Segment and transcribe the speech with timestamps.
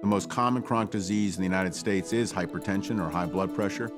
[0.00, 3.90] The most common chronic disease in the United States is hypertension or high blood pressure.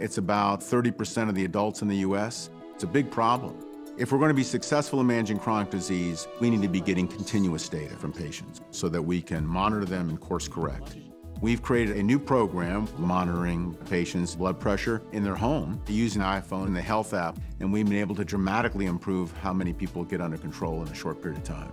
[0.00, 2.50] It's about 30% of the adults in the US.
[2.74, 3.56] It's a big problem.
[3.96, 7.06] If we're going to be successful in managing chronic disease, we need to be getting
[7.06, 10.96] continuous data from patients so that we can monitor them and course correct.
[11.40, 16.74] We've created a new program monitoring patients' blood pressure in their home using iPhone and
[16.74, 20.36] the Health app, and we've been able to dramatically improve how many people get under
[20.36, 21.70] control in a short period of time.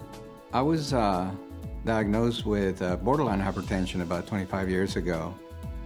[0.54, 1.32] I was uh,
[1.86, 5.34] diagnosed with uh, borderline hypertension about 25 years ago.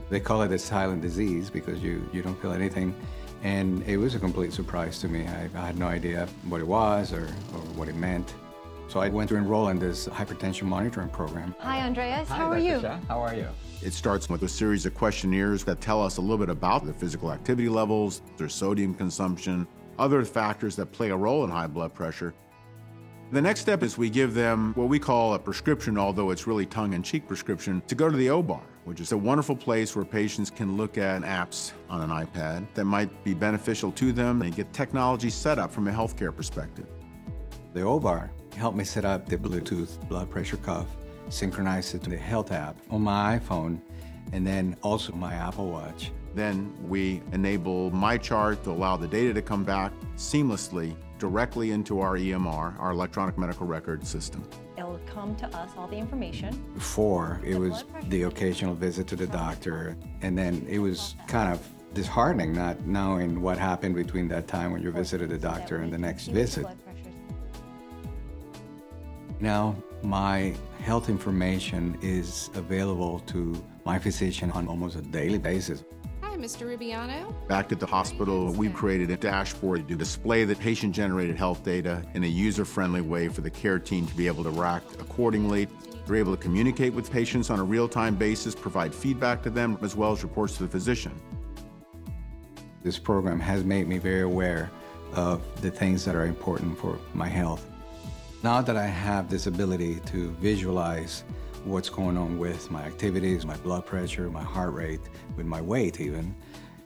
[0.10, 2.96] They call it a silent disease because you, you don't feel anything.
[3.44, 5.28] And it was a complete surprise to me.
[5.28, 8.34] I, I had no idea what it was or, or what it meant.
[8.88, 11.56] So I went to enroll in this hypertension monitoring program.
[11.60, 12.30] Hi, Andreas.
[12.30, 12.80] Hi, How are you?
[12.80, 13.00] Shah.
[13.08, 13.48] How are you?
[13.82, 16.94] It starts with a series of questionnaires that tell us a little bit about their
[16.94, 19.68] physical activity levels, their sodium consumption,
[20.00, 22.34] other factors that play a role in high blood pressure.
[23.34, 26.68] The next step is we give them what we call a prescription, although it's really
[26.68, 30.06] tongue in cheek prescription, to go to the OBAR, which is a wonderful place where
[30.06, 34.56] patients can look at apps on an iPad that might be beneficial to them and
[34.56, 36.86] get technology set up from a healthcare perspective.
[37.74, 40.86] The OBAR helped me set up the Bluetooth blood pressure cuff,
[41.30, 43.82] synchronize it to the Health app on my iPhone,
[44.32, 46.12] and then also my Apple Watch.
[46.36, 52.18] Then we enable MyChart to allow the data to come back seamlessly directly into our
[52.18, 54.44] EMR, our electronic medical record system.
[54.78, 56.62] It'll come to us, all the information.
[56.74, 61.66] Before, it was the occasional visit to the doctor, and then it was kind of
[61.94, 65.98] disheartening not knowing what happened between that time when you visited the doctor and the
[65.98, 66.68] next See what your visit.
[69.40, 75.86] Now, my health information is available to my physician on almost a daily basis.
[76.44, 76.78] Hi, Mr.
[76.78, 77.34] Rubiano.
[77.48, 82.04] Back at the hospital, we've created a dashboard to display the patient generated health data
[82.16, 85.70] in a user friendly way for the care team to be able to react accordingly.
[86.06, 89.78] They're able to communicate with patients on a real time basis, provide feedback to them,
[89.82, 91.14] as well as reports to the physician.
[92.84, 94.70] This program has made me very aware
[95.14, 97.66] of the things that are important for my health.
[98.44, 101.24] Now that I have this ability to visualize
[101.66, 105.02] what's going on with my activities, my blood pressure, my heart rate,
[105.36, 106.36] with my weight even,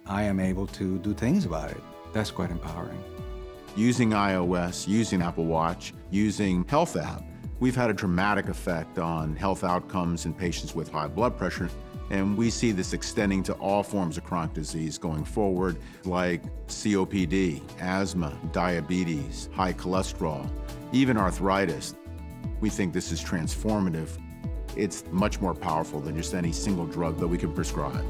[0.06, 1.82] I am able to do things about it.
[2.14, 3.04] That's quite empowering.
[3.76, 7.24] Using iOS, using Apple Watch, using Health app,
[7.60, 11.70] we've had a dramatic effect on health outcomes in patients with high blood pressure.
[12.10, 17.62] And we see this extending to all forms of chronic disease going forward, like COPD,
[17.82, 20.50] asthma, diabetes, high cholesterol,
[20.94, 21.96] even arthritis.
[22.62, 24.10] We think this is transformative.
[24.78, 28.06] It's much more powerful than just any single drug that we can prescribe.